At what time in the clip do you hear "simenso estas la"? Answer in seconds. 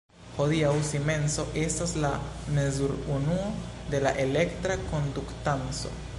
0.87-2.11